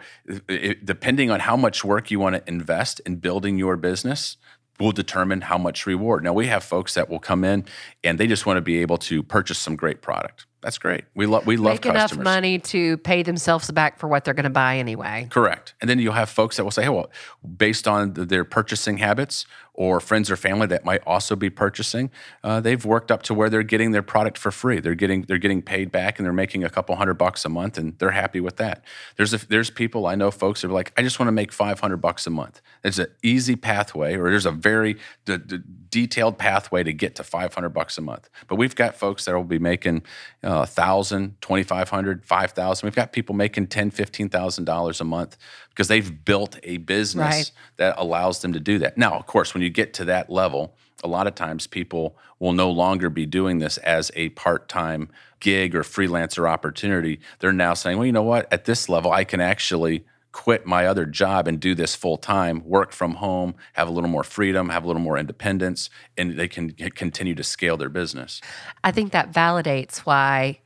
[0.49, 4.37] it, depending on how much work you want to invest in building your business
[4.81, 6.23] will determine how much reward.
[6.23, 7.65] Now we have folks that will come in
[8.05, 10.48] and they just want to be able to purchase some great product.
[10.61, 11.05] That's great.
[11.15, 14.45] We love we love Make enough money to pay themselves back for what they're going
[14.45, 15.29] to buy anyway.
[15.31, 15.75] Correct.
[15.81, 17.11] And then you'll have folks that will say, hey, well,
[17.57, 22.11] based on th- their purchasing habits or friends or family that might also be purchasing,
[22.43, 24.81] uh, they've worked up to where they're getting their product for free.
[24.81, 27.79] They're getting they're getting paid back and they're making a couple hundred bucks a month
[27.79, 28.83] and they're happy with that.
[29.17, 31.53] There's a, there's people I know folks that are like, I just want to make
[31.53, 32.61] 500 bucks a month.
[32.83, 35.59] It's an easy pathway or there's a very d- d-
[35.91, 38.29] detailed pathway to get to 500 bucks a month.
[38.47, 40.03] But we've got folks that will be making
[40.43, 42.87] uh, 1000, 2500, 5000.
[42.87, 45.37] We've got people making 10, 15,000 dollars a month
[45.71, 47.51] because they've built a business Right.
[47.77, 48.99] that allows them to do that.
[48.99, 50.75] Now, of course, when you get to that level,
[51.05, 55.09] a lot of times people will no longer be doing this as a part-time
[55.41, 57.21] gig or freelancer opportunity.
[57.39, 58.53] They're now saying, well, you know what?
[58.53, 60.05] At this level, I can actually
[60.39, 64.09] quit my other job and do this full time, work from home, have a little
[64.09, 68.41] more freedom, have a little more independence, and they can continue to scale their business.
[68.85, 70.61] I think that validates why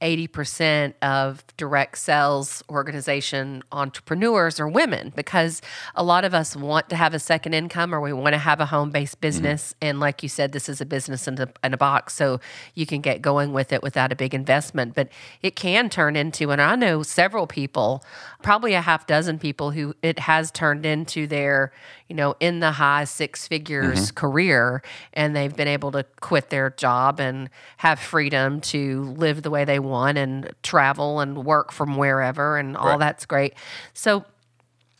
[0.00, 5.62] 80% of direct sales organization entrepreneurs are women because
[5.94, 8.60] a lot of us want to have a second income or we want to have
[8.60, 9.20] a home based mm-hmm.
[9.22, 9.74] business.
[9.80, 12.14] And like you said, this is a business in a, in a box.
[12.14, 12.40] So
[12.74, 14.94] you can get going with it without a big investment.
[14.94, 15.08] But
[15.42, 18.04] it can turn into, and I know several people,
[18.42, 21.72] probably a half dozen people who it has turned into their,
[22.08, 24.14] you know, in the high six figures mm-hmm.
[24.14, 24.82] career.
[25.12, 29.64] And they've been able to quit their job and have freedom to live the way
[29.64, 32.56] they want and travel and work from wherever.
[32.56, 32.98] And all Right.
[32.98, 33.54] that's great.
[33.92, 34.24] So,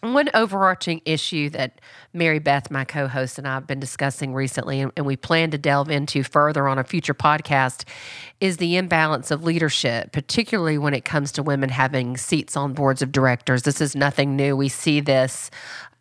[0.03, 1.81] one overarching issue that
[2.13, 5.59] Mary Beth, my co host, and I have been discussing recently, and we plan to
[5.59, 7.85] delve into further on a future podcast,
[8.41, 13.03] is the imbalance of leadership, particularly when it comes to women having seats on boards
[13.03, 13.63] of directors.
[13.63, 14.57] This is nothing new.
[14.57, 15.51] We see this.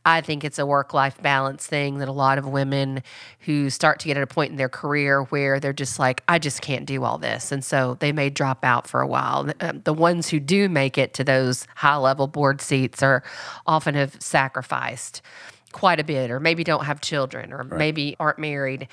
[0.05, 3.01] I think it's a work life balance thing that a lot of women
[3.41, 6.37] who start to get at a point in their career where they're just like, I
[6.37, 7.51] just can't do all this.
[7.51, 9.51] And so they may drop out for a while.
[9.59, 13.23] Um, The ones who do make it to those high level board seats are
[13.65, 15.21] often have sacrificed
[15.71, 18.87] quite a bit, or maybe don't have children, or maybe aren't married.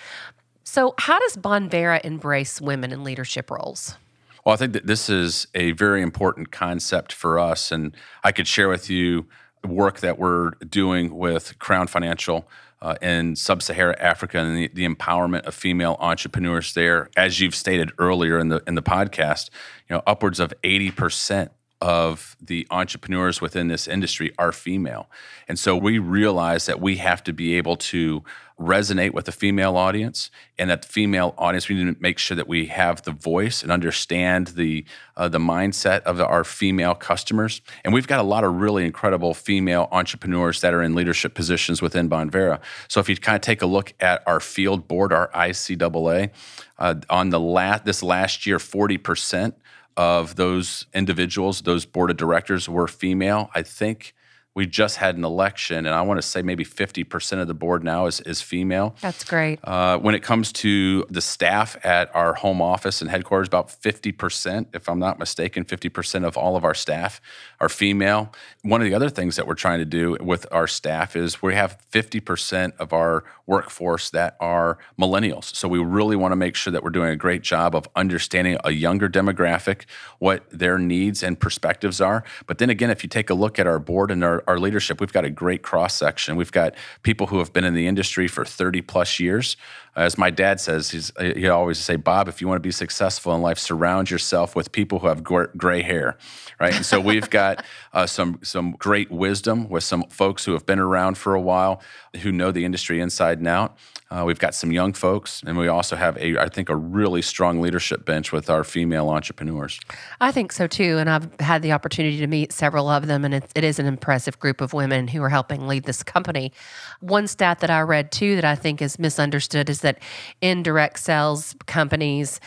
[0.64, 3.96] So, how does Bonvera embrace women in leadership roles?
[4.44, 7.70] Well, I think that this is a very important concept for us.
[7.70, 9.27] And I could share with you
[9.64, 12.48] work that we're doing with Crown Financial
[12.81, 17.11] uh, in sub Saharan Africa and the, the empowerment of female entrepreneurs there.
[17.16, 19.51] As you've stated earlier in the, in the podcast,
[19.88, 21.51] you know, upwards of 80%
[21.83, 25.11] of the entrepreneurs within this industry are female.
[25.49, 28.23] And so we realize that we have to be able to
[28.61, 32.37] resonate with the female audience and that the female audience we need to make sure
[32.37, 34.85] that we have the voice and understand the
[35.16, 38.85] uh, the mindset of the, our female customers and we've got a lot of really
[38.85, 43.42] incredible female entrepreneurs that are in leadership positions within Bonvera so if you kind of
[43.42, 46.31] take a look at our field board our ICAA
[46.79, 49.55] uh, on the last this last year 40%
[49.96, 53.50] of those individuals, those board of directors were female.
[53.55, 54.14] I think
[54.54, 57.82] we just had an election, and I want to say maybe 50% of the board
[57.82, 58.94] now is, is female.
[59.00, 59.58] That's great.
[59.64, 64.66] Uh, when it comes to the staff at our home office and headquarters, about 50%,
[64.74, 67.20] if I'm not mistaken, 50% of all of our staff
[67.60, 68.30] are female.
[68.62, 71.54] One of the other things that we're trying to do with our staff is we
[71.54, 75.54] have 50% of our workforce that are millennials.
[75.54, 78.58] So we really want to make sure that we're doing a great job of understanding
[78.64, 79.84] a younger demographic,
[80.18, 82.22] what their needs and perspectives are.
[82.46, 85.00] But then again, if you take a look at our board and our, our leadership,
[85.00, 86.37] we've got a great cross section.
[86.37, 89.57] We've got people who have been in the industry for 30 plus years.
[89.94, 93.35] As my dad says, he's, he always say, Bob, if you want to be successful
[93.35, 96.16] in life, surround yourself with people who have gray hair,
[96.59, 96.74] right?
[96.74, 100.78] And so we've got uh, some some great wisdom with some folks who have been
[100.78, 101.83] around for a while,
[102.22, 103.76] who know the industry inside and out.
[104.12, 107.22] Uh, we've got some young folks, and we also have a, I think, a really
[107.22, 109.81] strong leadership bench with our female entrepreneurs.
[110.20, 110.98] I think so too.
[110.98, 113.87] And I've had the opportunity to meet several of them, and it, it is an
[113.87, 116.53] impressive group of women who are helping lead this company.
[117.01, 119.99] One stat that I read too that I think is misunderstood is that
[120.40, 122.40] in direct sales companies,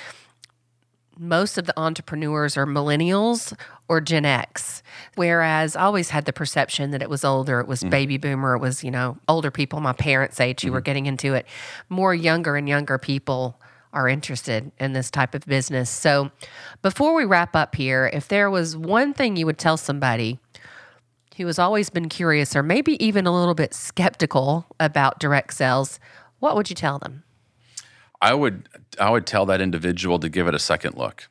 [1.17, 4.84] most of the entrepreneurs are millennials or Gen X.
[5.15, 7.89] Whereas I always had the perception that it was older, it was mm-hmm.
[7.89, 10.86] baby boomer, it was, you know, older people, my parents' age who were mm-hmm.
[10.86, 11.45] getting into it.
[11.89, 13.60] More younger and younger people
[13.93, 15.89] are interested in this type of business.
[15.89, 16.32] So
[16.82, 20.39] before we wrap up here, if there was one thing you would tell somebody
[21.38, 26.00] who has always been curious or maybe even a little bit skeptical about direct sales,
[26.39, 27.24] what would you tell them?
[28.21, 28.69] I would
[29.00, 31.28] I would tell that individual to give it a second look,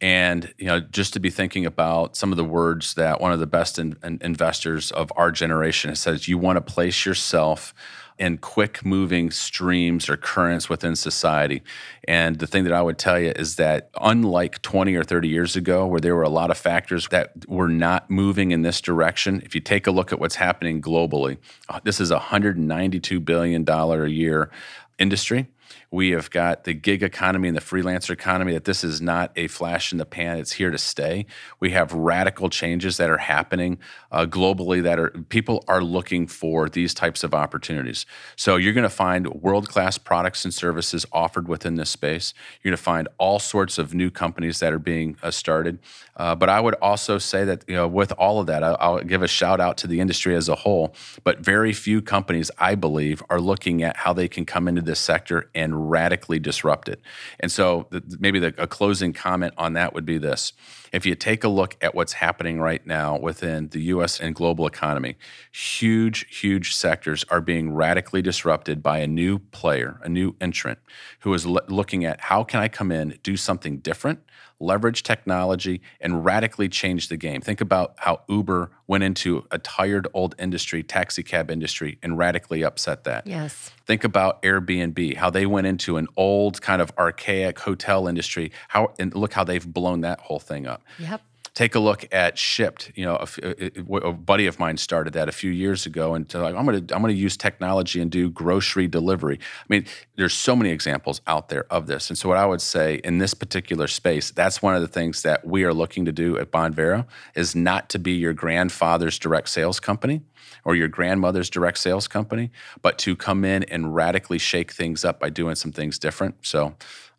[0.00, 3.40] and you know just to be thinking about some of the words that one of
[3.40, 6.26] the best in, in- investors of our generation has said.
[6.28, 7.74] You want to place yourself
[8.18, 11.62] in quick moving streams or currents within society.
[12.08, 15.54] And the thing that I would tell you is that unlike 20 or 30 years
[15.56, 19.42] ago, where there were a lot of factors that were not moving in this direction,
[19.44, 21.36] if you take a look at what's happening globally,
[21.68, 24.50] uh, this is a $192 billion a year
[24.98, 25.48] industry.
[25.96, 29.46] We have got the gig economy and the freelancer economy that this is not a
[29.46, 30.36] flash in the pan.
[30.36, 31.24] It's here to stay.
[31.58, 33.78] We have radical changes that are happening
[34.12, 38.04] uh, globally that are people are looking for these types of opportunities.
[38.36, 42.34] So you're going to find world class products and services offered within this space.
[42.62, 45.78] You're going to find all sorts of new companies that are being uh, started.
[46.14, 48.98] Uh, but I would also say that you know with all of that, I'll, I'll
[49.00, 50.94] give a shout out to the industry as a whole.
[51.24, 55.00] But very few companies, I believe, are looking at how they can come into this
[55.00, 57.00] sector and radically disrupt it.
[57.40, 60.52] And so, the, maybe the, a closing comment on that would be this.
[60.92, 64.66] If you take a look at what's happening right now within the US and global
[64.66, 65.16] economy,
[65.52, 70.78] huge, huge sectors are being radically disrupted by a new player, a new entrant
[71.20, 74.20] who is l- looking at how can I come in, do something different,
[74.58, 77.40] leverage technology, and radically change the game.
[77.40, 82.64] Think about how Uber went into a tired old industry, taxi cab industry, and radically
[82.64, 83.26] upset that.
[83.26, 83.70] Yes.
[83.86, 88.52] Think about Airbnb, how they went into an old kind of archaic hotel industry.
[88.68, 90.82] How and look how they've blown that whole thing up.
[90.98, 91.22] Yep
[91.56, 93.26] take a look at Shipt You know, a,
[93.64, 96.86] a, a, buddy of mine started that a few years ago, and like, I'm going
[96.86, 99.40] to I'm going to use technology and do grocery delivery.
[99.40, 99.86] I mean,
[100.16, 103.18] there's so many examples out there of this, and so what I would say in
[103.18, 106.52] this particular space, that's one of the things that we are looking to do at
[106.52, 110.20] Bonvera is not to be your grandfather's direct sales company
[110.64, 112.50] or your grandmother's direct sales company,
[112.82, 116.34] but to come in and radically shake things up by doing some things different.
[116.42, 116.74] So.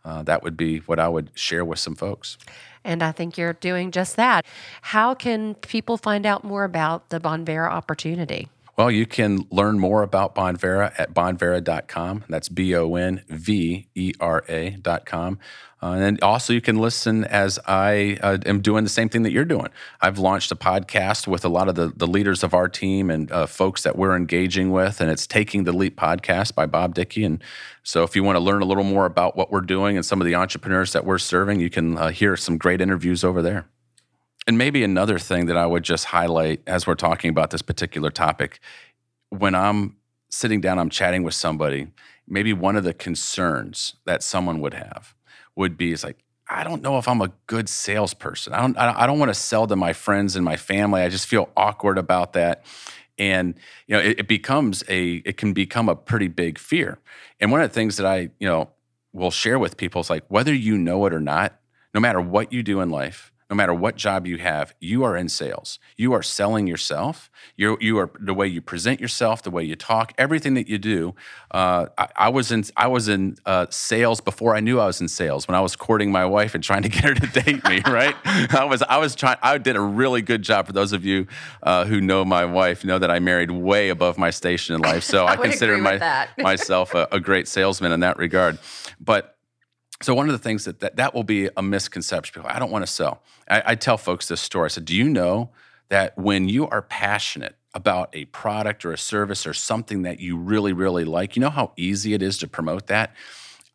[0.08, 2.38] Uh, that would be what I would share with some folks.
[2.86, 4.45] And I think you're doing just that.
[4.82, 8.47] How can people find out more about the Bonvera opportunity?
[8.78, 12.24] Well, you can learn more about Bonvera at bonvera.com.
[12.30, 15.39] That's B O N V E R A.com.
[15.82, 19.32] Uh, and also, you can listen as I uh, am doing the same thing that
[19.32, 19.68] you're doing.
[20.02, 23.32] I've launched a podcast with a lot of the, the leaders of our team and
[23.32, 27.24] uh, folks that we're engaging with, and it's Taking the Leap podcast by Bob Dickie.
[27.24, 27.44] And
[27.84, 30.20] so, if you want to learn a little more about what we're doing and some
[30.20, 33.68] of the entrepreneurs that we're serving, you can uh, hear some great interviews over there.
[34.48, 38.10] And maybe another thing that I would just highlight as we're talking about this particular
[38.10, 38.60] topic
[39.30, 39.98] when I'm
[40.30, 41.88] sitting down, I'm chatting with somebody,
[42.28, 45.14] maybe one of the concerns that someone would have
[45.58, 46.18] would be is like,
[46.49, 48.53] I don't know if I'm a good salesperson.
[48.53, 51.01] I don't, I don't want to sell to my friends and my family.
[51.01, 52.64] I just feel awkward about that.
[53.18, 53.55] And,
[53.88, 56.99] you know, it, it becomes a, it can become a pretty big fear.
[57.39, 58.70] And one of the things that I, you know,
[59.12, 61.60] will share with people is like, whether you know it or not,
[61.93, 65.16] no matter what you do in life, no matter what job you have, you are
[65.16, 65.80] in sales.
[65.95, 67.30] You are selling yourself.
[67.56, 70.78] You you are the way you present yourself, the way you talk, everything that you
[70.78, 71.16] do.
[71.52, 75.00] Uh, I, I, was in I was in uh, sales before I knew I was
[75.00, 75.48] in sales.
[75.48, 78.16] When I was courting my wife and trying to get her to date me, right?
[78.26, 79.38] I was I was trying.
[79.41, 80.68] I did a really good job.
[80.68, 81.28] For those of you
[81.64, 85.04] uh, who know my wife, know that I married way above my station in life.
[85.04, 88.60] So I, I consider my, myself a, a great salesman in that regard.
[89.00, 89.37] But
[90.02, 92.72] so one of the things that that, that will be a misconception people i don't
[92.72, 93.22] want to sell.
[93.50, 94.66] I, I, tell folks this story.
[94.66, 95.50] I said do you know
[95.89, 100.38] that when you are passionate about a product or a service or something that you
[100.38, 103.16] really really like you know how easy it is to promote that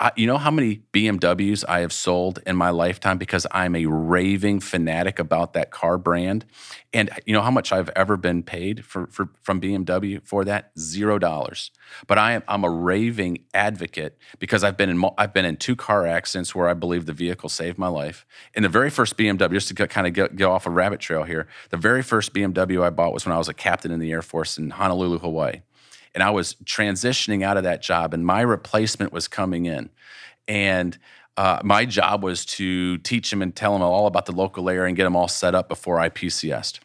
[0.03, 3.87] I, you know how many BMWs I have sold in my lifetime because I'm a
[3.87, 6.45] raving fanatic about that car brand,
[6.93, 10.45] and uh, you know how much I've ever been paid for, for from BMW for
[10.45, 11.71] that zero dollars.
[12.09, 15.77] But I am I'm a raving advocate because I've been in I've been in two
[15.77, 18.27] car accidents where I believe the vehicle saved my life.
[18.55, 21.23] In the very first BMW, just to kind of go, go off a rabbit trail
[21.23, 24.11] here, the very first BMW I bought was when I was a captain in the
[24.11, 25.61] Air Force in Honolulu, Hawaii
[26.15, 29.91] and I was transitioning out of that job, and my replacement was coming in,
[30.47, 30.99] and
[31.37, 34.87] uh, my job was to teach him and tell him all about the local area
[34.87, 36.81] and get him all set up before I PCSed.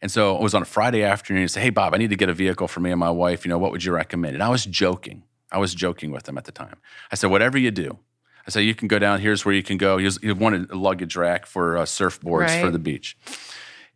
[0.00, 1.42] And so it was on a Friday afternoon.
[1.42, 3.44] He said, "Hey Bob, I need to get a vehicle for me and my wife.
[3.44, 5.24] You know, what would you recommend?" And I was joking.
[5.50, 6.76] I was joking with him at the time.
[7.10, 7.98] I said, "Whatever you do."
[8.46, 9.20] I said, "You can go down.
[9.20, 12.48] Here's where you can go." He, was, he wanted a luggage rack for uh, surfboards
[12.48, 12.60] right.
[12.60, 13.16] for the beach.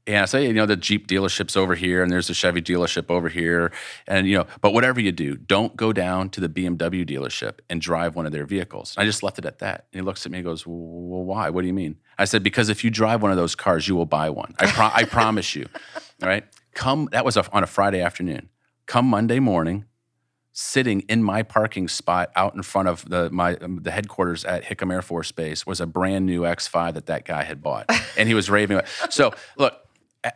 [0.09, 3.11] And I say, you know, the Jeep dealership's over here and there's a Chevy dealership
[3.11, 3.71] over here.
[4.07, 7.79] And, you know, but whatever you do, don't go down to the BMW dealership and
[7.79, 8.95] drive one of their vehicles.
[8.97, 9.87] I just left it at that.
[9.93, 11.51] And he looks at me and goes, well, why?
[11.51, 11.99] What do you mean?
[12.19, 14.55] I said, because if you drive one of those cars, you will buy one.
[14.59, 15.67] I, pro- I promise you.
[16.23, 16.45] All right.
[16.73, 18.49] Come, that was a, on a Friday afternoon.
[18.87, 19.85] Come Monday morning,
[20.55, 24.65] sitting in my parking spot out in front of the my um, the headquarters at
[24.65, 28.29] Hickam Air Force Base was a brand new X5 that that guy had bought, and
[28.29, 28.81] he was raving.
[29.11, 29.88] so look,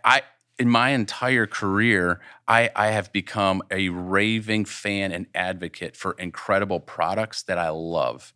[0.04, 0.22] I
[0.58, 6.78] in my entire career, I, I have become a raving fan and advocate for incredible
[6.78, 8.32] products that I love.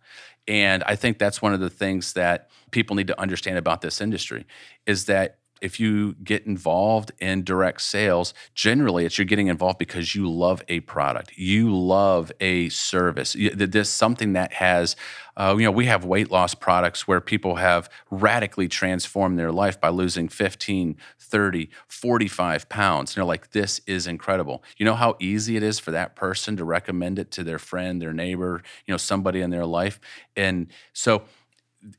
[0.49, 4.01] And I think that's one of the things that people need to understand about this
[4.01, 4.47] industry
[4.87, 10.15] is that if you get involved in direct sales, generally it's you're getting involved because
[10.15, 13.37] you love a product, you love a service.
[13.55, 14.97] There's something that has,
[15.37, 19.81] uh, you know, we have weight loss products where people have radically transformed their life
[19.81, 23.11] by losing 15, 30, 45 pounds.
[23.13, 24.63] And they're like, this is incredible.
[24.77, 28.01] You know how easy it is for that person to recommend it to their friend,
[28.01, 30.01] their neighbor, you know, somebody in their life.
[30.37, 31.25] And so,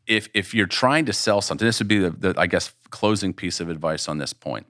[0.05, 3.33] if if you're trying to sell something, this would be the, the I guess closing
[3.33, 4.67] piece of advice on this point.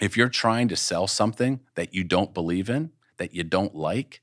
[0.00, 4.22] If you're trying to sell something that you don't believe in, that you don't like,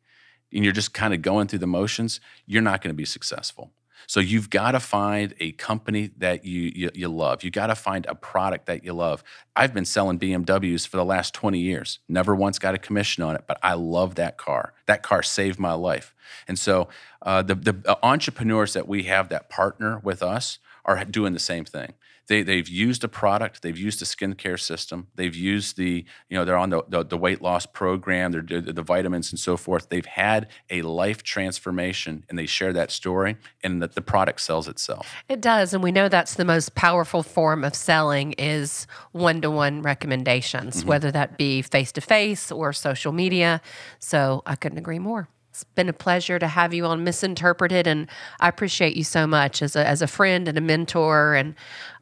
[0.52, 3.72] and you're just kind of going through the motions, you're not going to be successful.
[4.06, 7.44] So you've got to find a company that you you, you love.
[7.44, 9.24] You got to find a product that you love.
[9.56, 12.00] I've been selling BMWs for the last 20 years.
[12.08, 14.74] Never once got a commission on it, but I love that car.
[14.86, 16.14] That car saved my life.
[16.48, 16.88] And so
[17.22, 21.66] uh, the the entrepreneurs that we have that partner with us are doing the same
[21.66, 21.94] thing
[22.28, 26.46] they, they've used a product, they've used a skincare system, they've used the, you know,
[26.46, 29.90] they're on the, the, the weight loss program, they're the, the vitamins and so forth.
[29.90, 34.68] They've had a life transformation and they share that story and that the product sells
[34.68, 35.14] itself.
[35.30, 35.74] It does.
[35.74, 40.90] And we know that's the most powerful form of selling is one-to-one recommendations, mm-hmm.
[40.90, 43.62] whether that be face-to-face or social media.
[44.00, 45.30] So I couldn't agree more.
[45.50, 48.08] It's been a pleasure to have you on Misinterpreted, and
[48.40, 51.34] I appreciate you so much as a, as a friend and a mentor.
[51.34, 51.56] And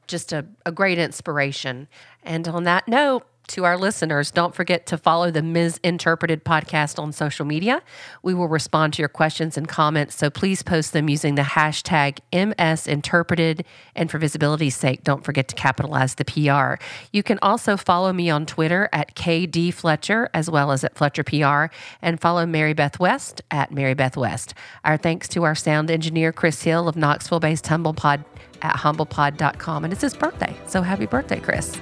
[0.07, 1.87] just a, a great inspiration.
[2.23, 7.11] And on that note, to our listeners, don't forget to follow the Misinterpreted podcast on
[7.11, 7.81] social media.
[8.23, 12.19] We will respond to your questions and comments, so please post them using the hashtag
[12.33, 13.63] MSInterpreted.
[13.95, 16.83] And for visibility's sake, don't forget to capitalize the PR.
[17.11, 21.23] You can also follow me on Twitter at KD Fletcher as well as at Fletcher
[21.23, 24.53] PR, and follow Mary Beth West at Mary Beth West.
[24.83, 28.25] Our thanks to our sound engineer, Chris Hill of Knoxville based Humble Pod
[28.65, 29.83] at humblepod.com.
[29.83, 30.55] And it's his birthday.
[30.67, 31.79] So happy birthday, Chris.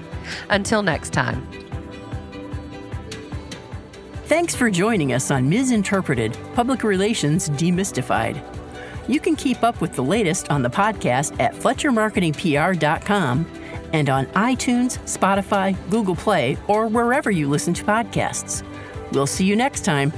[0.49, 1.47] Until next time.
[4.25, 8.41] Thanks for joining us on Misinterpreted Public Relations Demystified.
[9.07, 13.45] You can keep up with the latest on the podcast at FletcherMarketingPR.com
[13.91, 18.63] and on iTunes, Spotify, Google Play, or wherever you listen to podcasts.
[19.11, 20.11] We'll see you next time.